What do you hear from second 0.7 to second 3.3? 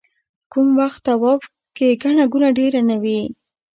وخت طواف کې ګڼه ګوڼه ډېره نه وي.